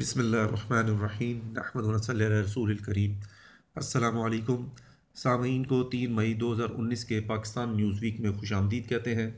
[0.00, 3.12] بسم اللہ الرحمن الرحیم نحمد صلی اللہ رسول الکریم۔
[3.74, 4.68] السلام علیکم۔
[5.14, 9.14] سامعین کو تین مئی دو ہزار انیس کے پاکستان نیوز ویک میں خوش آمدید کہتے
[9.14, 9.30] ہیں۔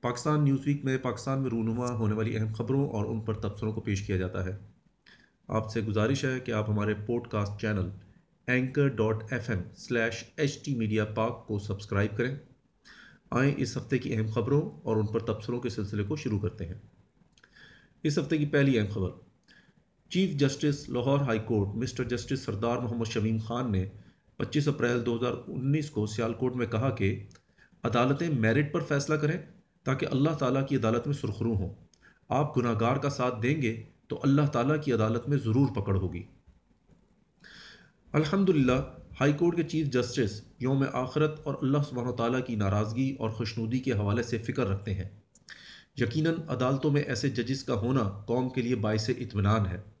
[0.00, 3.72] پاکستان نیوز ویک میں پاکستان میں رونما ہونے والی اہم خبروں اور ان پر تبصروں
[3.72, 4.58] کو پیش کیا جاتا ہے۔
[5.48, 6.94] آپ سے گزارش ہے کہ آپ ہمارے
[7.28, 7.90] podcast channel
[8.46, 12.36] anchor dot F M slash H T media Pak کو سبسکرائب کریں۔
[13.30, 16.66] آئیں اس ہفتے کی اہم خبروں اور ان پر تبصروں کے سلسلے کو شروع کرتے
[16.66, 16.74] ہیں۔
[18.02, 19.27] اس ہفتے کی پہلی اہم خبر۔
[20.08, 23.88] Chief justice Lahore high court mister justice Sardar Muhammad Shamim Khan نے
[24.36, 27.24] پچیس اپریل دو ہزار انیس کو سیالکوٹ میں کہا کہ
[27.82, 29.38] عدالتیں میرٹ پر فیصلہ کریں
[29.84, 31.74] تاکہ اللہ تعالیٰ کی عدالت میں سرخرو ہوں۔
[32.28, 35.96] آپ گناہ گار کا ساتھ دیں گے تو اللہ تعالیٰ کی عدالت میں ضرور پکڑ
[35.96, 36.22] ہوگی۔
[38.12, 43.16] الحمد للہ ہائی کورٹ کے چیف جسٹس یوم آخرت اور اللہ سبحانہ تعالیٰ کی ناراضگی
[43.18, 45.08] اور خوشنودی کے حوالے سے فکر رکھتے ہیں۔
[45.96, 49.97] یقیناً عدالتوں میں ایسے ججز کا ہونا قوم کے لیے باعث اطمینان ہے۔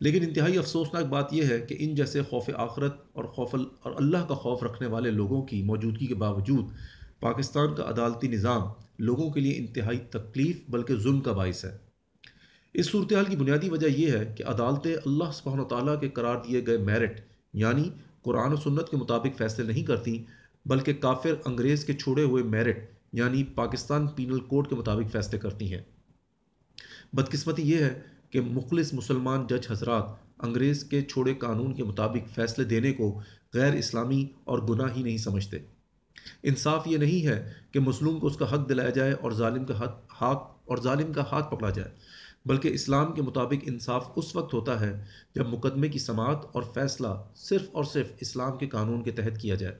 [0.00, 4.24] لیکن انتہائی افسوسناک بات یہ ہے کہ ان جیسے خوف آخرت اور خوف اور اللہ
[4.28, 6.64] کا خوف رکھنے والے لوگوں کی موجودگی کے باوجود
[7.20, 8.62] پاکستان کا عدالتی نظام
[8.98, 11.78] لوگوں کے لیے انتہائی تکلیف بلکہ ظلم کا باعث ہے۔
[12.74, 16.66] اس صورتحال کی بنیادی وجہ یہ ہے کہ عدالتیں اللہ سبحانہ تعالیٰ کے قرار دیے
[16.66, 17.20] گئے میرٹ
[17.52, 17.90] یعنی
[18.22, 20.24] قرآن و سنت کے مطابق فیصلے نہیں کرتی
[20.66, 22.78] بلکہ کافر انگریز کے چھوڑے ہوئے میرٹ
[23.12, 25.82] یعنی پاکستان پینل کوڈ کے مطابق فیصلے کرتی ہیں۔
[27.12, 30.04] بدقسمتی یہ ہے کہ مخلص مسلمان جج حضرات
[30.42, 33.08] انگریز کے چھوڑے قانون کے مطابق فیصلے دینے کو
[33.54, 35.58] غیر اسلامی اور گناہ ہی نہیں سمجھتے۔
[36.42, 37.42] انصاف یہ نہیں ہے
[37.72, 41.22] کہ مظلوم کو اس کا حق دلایا جائے اور ظالم کا حق اور ظالم کا
[41.32, 41.90] ہاتھ پکڑا جائے،
[42.46, 44.92] بلکہ اسلام کے مطابق انصاف اس وقت ہوتا ہے
[45.34, 47.08] جب مقدمے کی سماعت اور فیصلہ
[47.38, 49.74] صرف اور صرف اسلام کے قانون کے تحت کیا جائے۔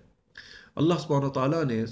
[0.77, 1.85] اللہ سبحانہ تعالیٰ نے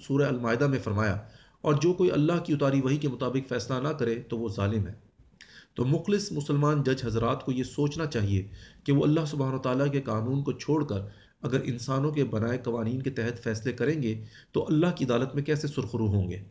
[0.00, 1.16] سورہ المائدہ میں فرمایا،
[1.60, 4.86] اور جو کوئی اللہ کی اتاری وہی کے مطابق فیصلہ نہ کرے تو وہ ظالم
[4.86, 4.92] ہے۔
[5.74, 8.48] تو مخلص مسلمان جج حضرات کو یہ سوچنا چاہیے
[8.84, 11.00] کہ وہ اللہ سبحانہ تعالیٰ کے قانون کو چھوڑ کر
[11.42, 15.42] اگر انسانوں کے بنائے قوانین کے تحت فیصلے کریں گے تو اللہ کی عدالت میں
[15.42, 16.42] کیسے سرخرو ہوں گے؟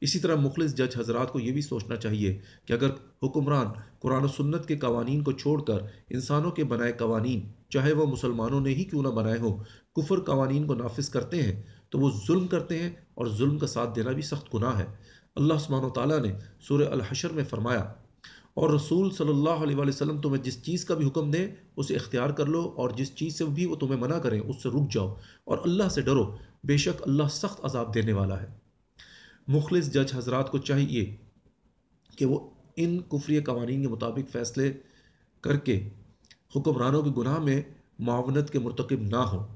[0.00, 2.90] اسی طرح مخلص جج حضرات کو یہ بھی سوچنا چاہیے کہ اگر
[3.22, 3.66] حکمران
[3.98, 5.78] قرآن و سنت کے قوانین کو چھوڑ کر
[6.10, 9.64] انسانوں کے بنائے قوانین، چاہے وہ مسلمانوں نے ہی کیوں نہ بنائے ہوں،
[9.96, 13.96] کفر قوانین کو نافذ کرتے ہیں تو وہ ظلم کرتے ہیں اور ظلم کا ساتھ
[13.96, 14.86] دینا بھی سخت گناہ ہے۔
[15.34, 17.92] اللہ سبحانہ و تعالیٰ نے سورہ الحشر میں فرمایا
[18.58, 22.30] اور رسول صلی اللہ علیہ وسلم تمہیں جس چیز کا بھی حکم دیں، اسے اختیار
[22.30, 25.14] کر لو اور جس چیز سے بھی وہ تمہیں منع کریں، اس سے رک جاؤ
[25.44, 28.46] اور اللہ سے ڈرو۔ بے شک اللہ سخت عذاب دینے والا ہے۔
[29.48, 31.16] مخلص جج حضرات کو چاہیے
[32.16, 34.72] کہ وہ ان کفری قوانین کے مطابق فیصلے
[35.40, 35.88] کر کے
[36.56, 37.62] حکمرانوں کے گناہ میں
[37.98, 39.46] معاونت کے مرتکب نہ ہوں۔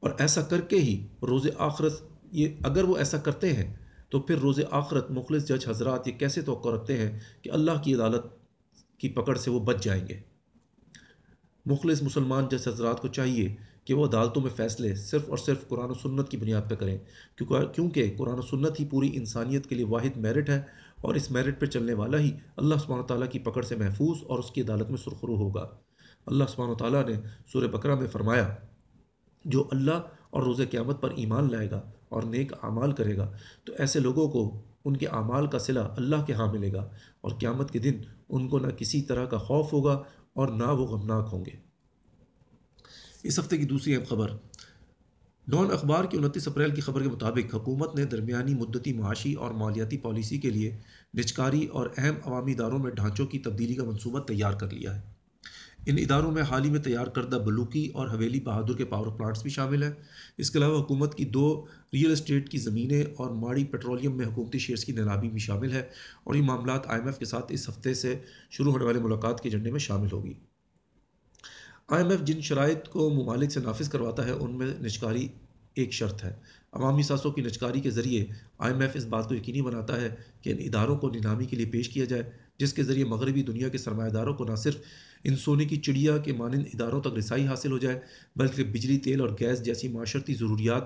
[0.00, 2.00] اور ایسا کر کے ہی روز آخرت
[2.32, 6.42] یہ اگر وہ ایسا کرتے ہیں تو پھر روز آخرت مخلص جج حضرات یہ کیسے
[6.42, 8.24] توقع رکھتے ہیں کہ اللہ کی عدالت
[8.98, 10.20] کی پکڑ سے وہ بچ جائیں گے؟
[11.66, 15.90] مخلص مسلمان جج حضرات کو چاہیے کہ وہ عدالتوں میں فیصلے صرف اور صرف قرآن
[15.90, 16.98] و سنت کی بنیاد پہ کریں،
[17.36, 20.60] کیونکہ قرآن و سنت ہی پوری انسانیت کے لیے واحد میرٹ ہے
[21.00, 24.38] اور اس میرٹ پہ چلنے والا ہی اللہ سبحانہ تعالیٰ کی پکڑ سے محفوظ اور
[24.38, 25.66] اس کی عدالت میں سرخرو ہوگا۔
[26.26, 27.14] اللہ سبحانہ تعالیٰ نے
[27.52, 28.54] سورہ بکرا میں فرمایا،
[29.44, 33.32] جو اللہ اور روز قیامت پر ایمان لائے گا اور نیک اعمال کرے گا،
[33.64, 36.88] تو ایسے لوگوں کو ان کے اعمال کا صلہ اللہ کے ہاں ملے گا
[37.20, 37.92] اور قیامت کے دن
[38.28, 40.02] ان کو نہ کسی طرح کا خوف ہوگا
[40.32, 41.50] اور نہ وہ غمناک ہوں گے۔
[43.22, 44.30] اس ہفتے کی دوسری اہم خبر
[45.48, 49.50] ڈان اخبار کی انتیس اپریل کی خبر کے مطابق حکومت نے درمیانی مدتی معاشی اور
[49.50, 50.76] مالیاتی پالیسی کے لیے
[51.18, 55.15] نجکاری اور اہم عوامی اداروں میں ڈھانچوں کی تبدیلی کا منصوبہ تیار کر لیا ہے۔
[55.86, 59.42] ان اداروں میں حال ہی میں تیار کردہ بلوکی اور حویلی بہادر کے پاور پلانٹس
[59.42, 59.90] بھی شامل ہیں۔
[60.38, 64.58] اس کے علاوہ حکومت کی دو ریئل اسٹیٹ کی زمینیں اور ماڑی پیٹرولیم میں حکومتی
[64.58, 65.82] شیئرز کی نیلامی بھی شامل ہے
[66.24, 68.18] اور یہ معاملات آئی ایم ایف کے ساتھ اس ہفتے سے
[68.50, 70.34] شروع ہونے والے ملاقات کے ایجنڈے میں شامل ہوگی۔
[71.88, 75.28] آئی ایم ایف جن شرائط کو ممالک سے نافذ کرواتا ہے، ان میں نشکاری
[75.76, 76.32] ایک شرط ہے۔
[76.72, 78.26] عوامی ساسوں کی نجکاری کے ذریعے
[78.58, 80.08] آئی ایم ایف اس بات کو یقینی بناتا ہے
[80.42, 82.22] کہ ان اداروں کو نیلامی کے لیے پیش کیا جائے،
[82.58, 84.76] جس کے ذریعے مغربی دنیا کے سرمایہ داروں کو نہ صرف
[85.24, 88.00] ان سونے کی چڑیا کے مانند اداروں تک رسائی حاصل ہو جائے،
[88.36, 90.82] بلکہ بجلی، تیل اور گیس جیسی معاشرتی ضروریات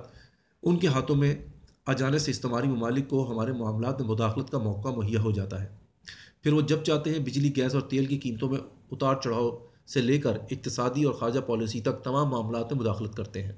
[0.62, 1.34] ان کے ہاتھوں میں
[1.86, 5.62] آ جانے سے استعماری ممالک کو ہمارے معاملات میں مداخلت کا موقع مہیا ہو جاتا
[5.62, 5.68] ہے۔
[6.42, 8.58] پھر وہ جب چاہتے ہیں بجلی، گیس اور تیل کی قیمتوں میں
[8.92, 13.42] اتار چڑھاؤ سے لے کر اقتصادی اور خارجہ پالیسی تک تمام معاملات میں مداخلت کرتے
[13.42, 13.52] ہیں۔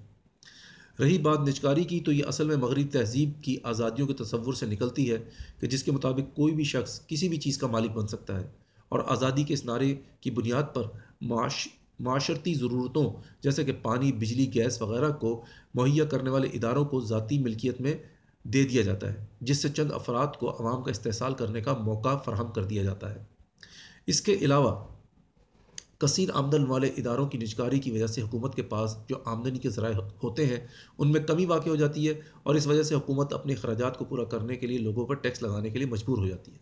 [1.01, 4.67] رہی بات نجکاری کی تو یہ اصل میں مغربی تہذیب کی آزادیوں کے تصور سے
[4.67, 5.17] نکلتی ہے
[5.61, 8.47] کہ جس کے مطابق کوئی بھی شخص کسی بھی چیز کا مالک بن سکتا ہے
[8.89, 10.83] اور آزادی کے اس نعرے کی بنیاد پر
[11.21, 11.69] معاش،
[12.01, 13.13] معاشرتی ضرورتوں
[13.43, 15.45] جیسے کہ پانی، بجلی، گیس وغیرہ کو
[15.75, 17.95] مہیا کرنے والے اداروں کو ذاتی ملکیت میں
[18.43, 22.17] دے دیا جاتا ہے، جس سے چند افراد کو عوام کا استحصال کرنے کا موقع
[22.17, 23.25] فراہم کر دیا جاتا ہے۔
[24.07, 24.92] اس کے علاوہ
[26.03, 29.71] کثیر آمدن والے اداروں کی نجکاری کی وجہ سے حکومت کے پاس جو آمدنی کے
[29.71, 30.67] ذرائع ہوتے ہیں،
[30.99, 34.05] ان میں کمی واقع ہو جاتی ہے اور اس وجہ سے حکومت اپنے اخراجات کو
[34.05, 36.59] پورا کرنے کے لیے لوگوں پر ٹیکس لگانے کے لیے مجبور ہو جاتی ہے۔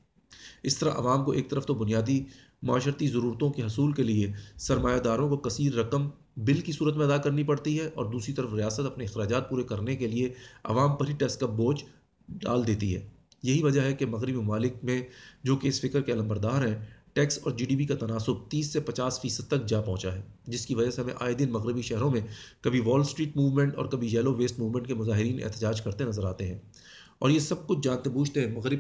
[0.62, 2.24] اس طرح عوام کو ایک طرف تو بنیادی
[2.62, 7.06] معاشرتی ضرورتوں کے حصول کے لیے سرمایہ داروں کو کثیر رقم بل کی صورت میں
[7.06, 10.32] ادا کرنی پڑتی ہے اور دوسری طرف ریاست اپنے اخراجات پورے کرنے کے لیے
[10.64, 11.84] عوام پر ہی ٹیکس کا بوجھ
[12.28, 13.08] ڈال دیتی ہے۔
[13.42, 15.02] یہی وجہ ہے کہ مغربی ممالک میں
[15.44, 18.66] جو کہ اس فکر کے علمبردار ہیں ٹیکس اور جی ڈی پی کا تناسب تیس
[18.66, 21.82] سے پچاس فیصد تک جا پہنچا ہے، جس کی وجہ سے ہمیں آئے دن مغربی
[21.82, 22.20] شہروں میں
[22.60, 26.48] کبھی وال اسٹریٹ موومنٹ اور کبھی یلو ویسٹ موومنٹ کے مظاہرین احتجاج کرتے نظر آتے
[26.48, 26.58] ہیں۔
[27.18, 28.78] اور یہ سب کچھ جانتے بوجھتے ہیں مغرب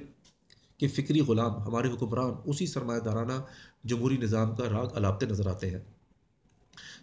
[0.78, 3.32] کے فکری غلام، ہمارے حکمران، اسی سرمایہ دارانہ
[3.84, 5.80] جمہوری نظام کا راگ الاپتے نظر آتے ہیں۔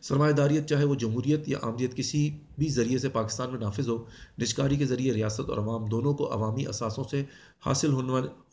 [0.01, 4.05] سرمایہ داریت چاہے وہ جمہوریت یا آمدیت کسی بھی ذریعے سے پاکستان میں نافذ ہو
[4.41, 7.23] نجکاری کے ذریعے ریاست اور عوام دونوں کو عوامی اثاثوں سے
[7.65, 7.93] حاصل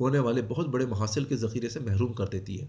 [0.00, 2.66] ہونے والے بہت بڑے محاصل کے ذخیرے سے محروم کر دیتی ہے۔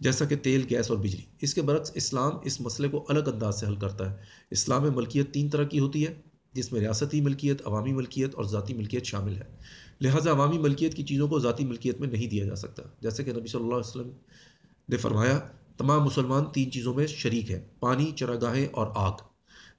[0.00, 3.60] جیسا کہ تیل، گیس اور بجلی، اس کے برعکس اسلام اس مسئلے کو الگ انداز
[3.60, 4.16] سے حل کرتا ہے۔
[4.50, 6.14] اسلام میں ملکیت تین طرح کی ہوتی ہے،
[6.52, 9.56] جس میں ریاستی ملکیت، عوامی ملکیت اور ذاتی ملکیت شامل ہے۔
[10.00, 13.32] لہٰذا عوامی ملکیت کی چیزوں کو ذاتی ملکیت میں نہیں دیا جا سکتا۔ جیسے کہ
[13.32, 14.10] نبی صلی اللہ علیہ وسلم
[14.88, 15.38] نے فرمایا
[15.78, 19.12] تمام مسلمان تین چیزوں میں شریک ہیں، پانی، چراگاہیں اور آگ۔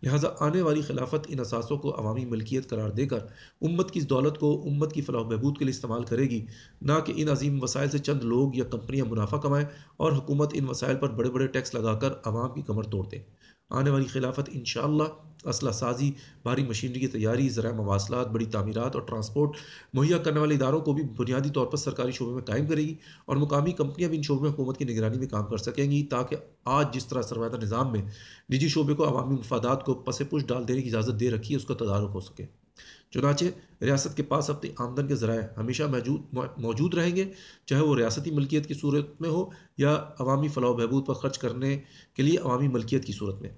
[0.03, 3.18] لہٰذا آنے والی خلافت ان اثاثوں کو عوامی ملکیت قرار دے کر
[3.62, 6.45] امت کی اس دولت کو امت کی فلاح و بہبود کے لیے استعمال کرے گی،
[6.81, 9.65] نہ کہ ان عظیم وسائل سے چند لوگ یا کمپنیاں منافع کمائیں
[9.97, 13.19] اور حکومت ان وسائل پر بڑے بڑے ٹیکس لگا کر عوام کی کمر توڑ دے۔
[13.72, 15.04] آنے والی خلافت انشاءاللہ
[15.44, 16.12] اسلحہ سازی،
[16.44, 19.58] بھاری مشینری کی تیاری ذرائع مواصلات، بڑی تعمیرات اور ٹرانسپورٹ،
[19.94, 22.96] مہیا کرنے والے اداروں کو بھی بنیادی طور پر سرکاری شعبے میں قائم کرے گی
[23.26, 26.06] اور مقامی کمپنیاں بھی ان شعبے میں حکومت کی نگرانی میں کام کر سکیں گی
[26.08, 26.36] تاکہ
[26.66, 28.02] آج جس طرح سرمایہ نظام میں
[28.54, 31.58] نجی شعبے کو عوامی مفادات کو پس پش ڈال دینے کی اجازت دے رکھی ہے،
[31.58, 32.46] اس کا تدارک ہو سکے۔
[33.16, 33.46] چنانچہ
[33.82, 36.22] ریاست کے پاس اپنی آمدن کے ذرائع ہمیشہ موجود
[36.58, 37.32] موجود رہیں گے،
[37.66, 39.46] چاہے وہ ریاستی ملکیت کی صورت میں ہو
[39.78, 41.80] یا عوامی فلاح و بہبود پر خرچ کرنے
[42.14, 43.50] کے لیے عوامی ملکیت کی صورت میں۔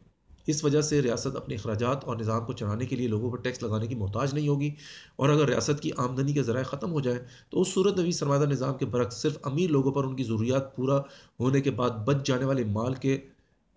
[0.48, 3.64] اس وجہ سے ریاست اپنے اخراجات اور نظام کو چلانے کے لیے لوگوں پر ٹیکس
[3.64, 4.72] لگانے کی محتاج نہیں ہوگی
[5.16, 7.20] اور اگر ریاست کی آمدنی کے ذرائع ختم ہو جائیں
[7.50, 10.24] تو اس صورت میں بھی سرمایہ نظام کے برعکس صرف امیر لوگوں پر ان کی
[10.24, 11.00] ضروریات پورا
[11.40, 13.20] ہونے کے بعد بچ جانے والے مال کے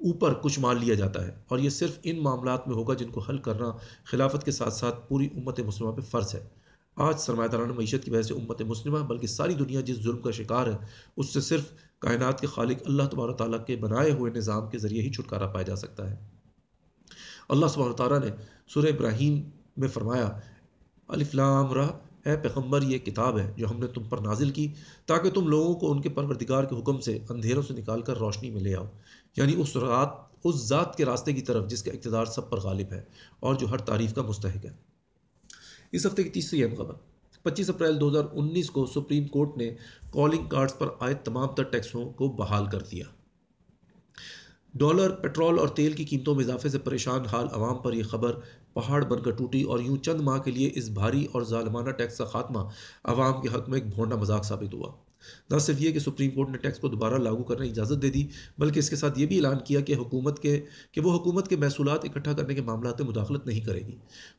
[0.00, 3.20] اوپر کچھ مال لیا جاتا ہے اور یہ صرف ان معاملات میں ہوگا جن کو
[3.20, 3.72] حل کرنا
[4.04, 6.48] خلافت کے ساتھ ساتھ پوری امت مسلمہ پہ فرض ہے۔
[6.96, 10.30] آج سرمایہ دارانہ معیشت کی وجہ سے امت مسلمہ، بلکہ ساری دنیا جس ظلم کا
[10.30, 10.76] شکار ہے،
[11.16, 11.64] اس سے صرف
[11.98, 15.62] کائنات کے خالق اللہ تبارک تعالیٰ کے بنائے ہوئے نظام کے ذریعے ہی چھٹکارا پایا
[15.62, 16.16] جا سکتا ہے۔
[17.48, 18.30] اللہ سبحانہ تعالیٰ نے
[18.68, 20.40] سورہ ابراہیم میں فرمایا
[21.08, 21.88] الفلام رہ
[22.24, 24.72] اے پیغمبر، یہ کتاب ہے جو ہم نے تم پر نازل کی،
[25.06, 28.50] تاکہ تم لوگوں کو ان کے پروردگار کے حکم سے اندھیروں سے نکال کر روشنی
[28.50, 28.84] میں لے آؤ۔
[29.36, 30.08] یعنی اس رات،
[30.44, 33.02] اس ذات کے راستے کی طرف جس کا اقتدار سب پر غالب ہے
[33.40, 34.70] اور جو ہر تعریف کا مستحق ہے۔
[35.92, 36.94] اس ہفتے کی تیسری اہم خبر،
[37.42, 39.74] پچیس اپریل دو ہزار انیس کو سپریم کورٹ نے
[40.10, 43.04] کالنگ کارڈز پر عائد تمام تر ٹیکسوں کو بحال کر دیا۔
[44.74, 48.40] ڈالر، پیٹرول اور تیل کی قیمتوں میں اضافے سے پریشان حال عوام پر یہ خبر
[48.74, 52.18] پہاڑ بن کر ٹوٹی اور یوں چند ماہ کے لیے اس بھاری اور ظالمانہ ٹیکس
[52.18, 52.58] کا خاتمہ
[53.04, 54.92] عوام کے حق میں ایک بھونڈا مذاق ثابت ہوا۔
[55.50, 58.10] نہ صرف یہ کہ سپریم کورٹ نے ٹیکس کو دوبارہ لاگو کرنے کی اجازت دے
[58.10, 58.26] دی،
[58.58, 60.60] بلکہ اس کے ساتھ یہ بھی اعلان کیا کہ حکومت کے،
[60.92, 63.96] کہ وہ حکومت کے محصولات اکٹھا کرنے کے معاملات میں مداخلت نہیں کرے گی۔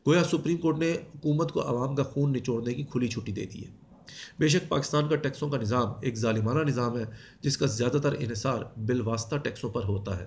[0.08, 3.66] گویا سپریم کورٹ نے حکومت کو عوام کا خون نچوڑنے کی کھلی چھٹی دے دی
[3.66, 3.91] ہے۔
[4.40, 7.04] بے شک پاکستان کا ٹیکسوں کا نظام ایک ظالمانہ نظام ہے،
[7.42, 10.26] جس کا زیادہ تر انحصار بالواسطہ ٹیکسوں پر ہوتا ہے۔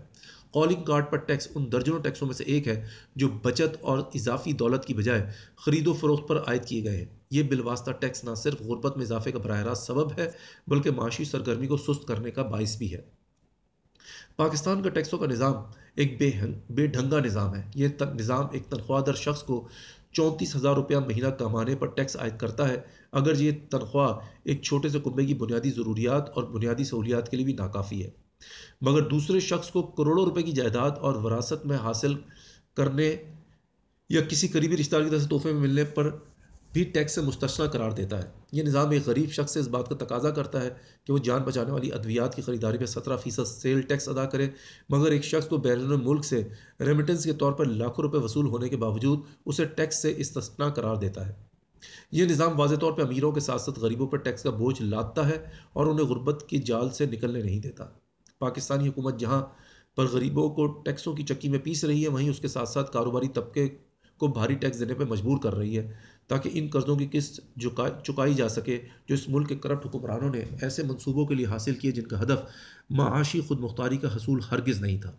[0.52, 2.86] کالنگ کارڈ پر ٹیکس ان درجنوں ٹیکسوں میں سے ایک ہے
[3.16, 7.04] جو بچت اور اضافی دولت کی بجائے خرید و فروخت پر عائد کیے گئے ہیں۔
[7.30, 10.30] یہ بالواسطہ ٹیکس نہ صرف غربت میں اضافے کا براہ راست سبب ہے،
[10.66, 13.00] بلکہ معاشی سرگرمی کو سست کرنے کا باعث بھی ہے۔
[14.36, 15.54] پاکستان کا ٹیکسوں کا نظام
[15.94, 16.30] ایک بے
[16.70, 19.68] بے ڈھنگا نظام ہے۔ یہ نظام ایک تنخواہ در شخص کو
[20.14, 22.76] چونتیس ہزار روپیہ مہینہ کمانے پر ٹیکس عائد کرتا ہے۔
[23.12, 24.12] اگر یہ تنخواہ
[24.44, 28.11] ایک چھوٹے سے کنبے کی بنیادی ضروریات اور بنیادی سہولیات کے لیے بھی ناکافی ہے،
[28.80, 32.14] مگر دوسرے شخص کو کروڑوں روپے کی جائیداد اور وراثت میں حاصل
[32.75, 33.16] کرنے
[34.11, 36.11] یا کسی قریبی رشتہ دار کی طرف سے تحفے میں ملنے پر
[36.75, 39.88] بھی ٹیکس سے مستثنا قرار دیتا ہے۔ یہ نظام ایک غریب شخص سے اس بات
[39.88, 40.71] کا تقاضا کرتا ہے
[41.04, 44.50] کہ وہ جان بچانے والی ادویات کی خریداری پہ سترہ فیصد سیل ٹیکس ادا کرے،
[44.88, 46.43] مگر ایک شخص کو بیرون ملک سے
[46.81, 50.97] ریمیٹنس کے طور پر لاکھوں روپے وصول ہونے کے باوجود اسے ٹیکس سے استثنا قرار
[50.97, 51.33] دیتا ہے۔
[52.12, 55.28] یہ نظام واضح طور پہ امیروں کے ساتھ ساتھ غریبوں پر ٹیکس کا بوجھ لاتا
[55.28, 55.38] ہے
[55.73, 57.85] اور انہیں غربت کی جال سے نکلنے نہیں دیتا۔
[58.38, 59.43] پاکستانی حکومت جہاں
[59.97, 62.93] پر غریبوں کو ٹیکسوں کی چکی میں پیس رہی ہے، وہیں اس کے ساتھ ساتھ
[62.93, 63.69] کاروباری طبقے
[64.25, 65.93] کو بھاری ٹیکس دینے پہ مجبور کر رہی ہے
[66.26, 67.40] تاکہ ان قرضوں کی قسط
[68.02, 71.75] چکائی جا سکے جو اس ملک کے کرپٹ حکمرانوں نے ایسے منصوبوں کے لیے حاصل
[71.75, 72.40] کیے جن کا ہدف
[72.90, 75.12] معاشی خود مختاری کا حصول ہرگز نہیں تھا۔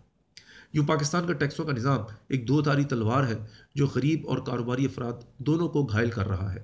[0.74, 3.36] یوں پاکستان کا ٹیکسوں کا نظام ایک دو دھاری تلوار ہے
[3.76, 6.64] جو غریب اور کاروباری افراد دونوں کو گھائل کر رہا ہے۔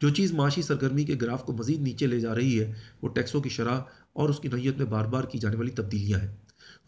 [0.00, 2.72] جو چیز معاشی سرگرمی کے گراف کو مزید نیچے لے جا رہی ہے
[3.02, 3.80] وہ ٹیکسوں کی شرح
[4.12, 6.34] اور اس کی نوعیت میں بار بار کی جانے والی تبدیلیاں ہیں۔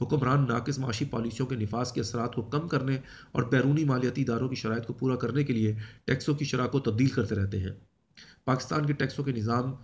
[0.00, 2.98] حکمران ناقص معاشی پالیسیوں کے نفاذ کے اثرات کو کم کرنے
[3.32, 6.80] اور بیرونی مالیاتی اداروں کی شرائط کو پورا کرنے کے لیے ٹیکسوں کی شرح کو
[6.80, 7.70] تبدیل کرتے رہتے ہیں۔
[8.44, 9.74] پاکستان کے ٹیکسوں کے نظام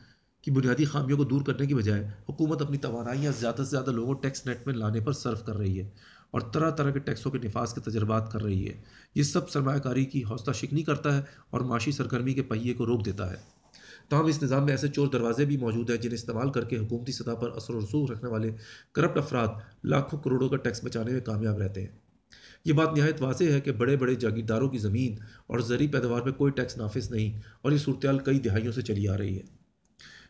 [0.42, 4.14] کی بنیادی خامیوں کو دور کرنے کی بجائے حکومت اپنی توانائیاں زیادہ سے زیادہ لوگوں
[4.14, 5.90] ٹیکس نیٹ میں لانے پر صرف کر رہی ہے
[6.30, 8.82] اور طرح طرح کے ٹیکسوں کے نفاذ کے تجربات کر رہی ہے۔
[9.14, 12.86] یہ سب سرمایہ کاری کی حوصلہ شکنی کرتا ہے اور معاشی سرگرمی کے پہیے کو
[12.86, 13.63] روک دیتا ہے۔
[14.08, 17.12] تاہم، اس نظام میں ایسے چور دروازے بھی موجود ہیں جنہیں استعمال کر کے حکومتی
[17.12, 18.50] سطح پر اثر و رسوخ رکھنے والے
[18.92, 19.48] کرپٹ افراد
[19.84, 21.88] لاکھوں کروڑوں کا ٹیکس بچانے میں کامیاب رہتے ہیں۔
[22.64, 26.30] یہ بات نہایت واضح ہے کہ بڑے بڑے جاگیرداروں کی زمین اور زرعی پیداوار پہ
[26.30, 29.42] کوئی ٹیکس نافذ نہیں اور یہ صورتحال کئی دہائیوں سے چلی آ رہی ہے۔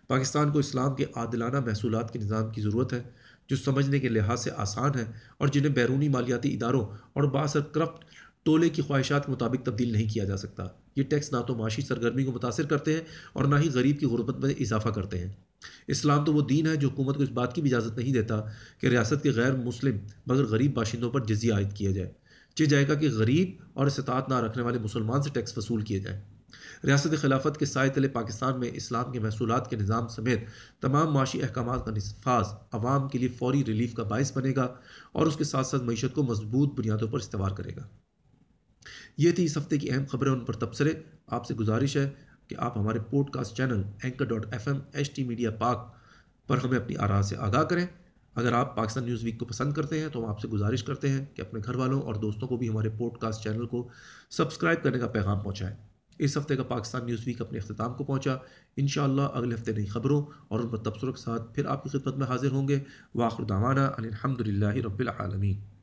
[0.08, 3.02] پاکستان کو اسلام کے عادلانہ محصولات کے نظام کی ضرورت ہے،
[3.48, 5.04] جو سمجھنے کے لحاظ سے آسان ہے
[5.38, 8.04] اور جنہیں بیرونی مالیاتی اداروں اور باثر کرپٹ
[8.44, 11.82] ٹولے کی خواہشات کے مطابق تبدیل نہیں کیا جا سکتا۔ یہ ٹیکس نہ تو معاشی
[11.82, 13.00] سرگرمی کو متاثر کرتے ہیں
[13.32, 15.32] اور نہ ہی غریب کی غربت میں اضافہ کرتے ہیں۔
[15.88, 18.40] اسلام تو وہ دین ہے جو حکومت کو اس بات کی بھی اجازت نہیں دیتا
[18.80, 19.96] کہ ریاست کے غیر مسلم
[20.26, 22.12] مگر غریب باشندوں پر جزیہ عائد کیا جائے۔
[22.54, 25.98] چی جائے گا کہ غریب اور استطاعت نہ رکھنے والے مسلمان سے ٹیکس وصول کیے
[25.98, 26.20] جائیں۔
[26.84, 30.38] ریاست خلافت کے سائے تلے پاکستان میں اسلام کے محصولات کے نظام سمیت
[30.80, 34.74] تمام معاشی احکامات کا نفاذ عوام کے لیے فوری ریلیف کا باعث بنے گا
[35.12, 37.82] اور اس کے ساتھ ساتھ معیشت کو مضبوط بنیادوں پر استوار کرے گا۔
[39.16, 40.92] یہ تھی اس ہفتے کی اہم خبریں، ان پر تبصرے۔
[41.26, 42.10] آپ سے گزارش ہے
[42.48, 42.98] کہ آپ ہمارے
[43.30, 45.94] podcast channel anchor dot FM H T media media پاک
[46.46, 47.86] پر ہمیں اپنی آراہ سے آگاہ کریں۔
[48.34, 51.08] اگر آپ پاکستان نیوز ویک کو پسند کرتے ہیں تو ہم آپ سے گزارش کرتے
[51.08, 53.88] ہیں کہ اپنے گھر والوں اور دوستوں کو بھی ہمارے پوڈ کاسٹ چینل کو
[54.30, 55.76] سبسکرائب کرنے کا پیغام پہنچائیں۔
[56.18, 58.36] اس ہفتے کا پاکستان نیوز ویک اپنے اختتام کو پہنچا۔
[58.76, 62.16] انشاءاللہ اگلے ہفتے نئی خبروں اور ان پر تبصروں کے ساتھ پھر آپ کی خدمت
[62.16, 62.80] میں حاضر ہوں گے۔
[63.14, 65.73] واخر دعوانا الحمد للہ رب العالمین۔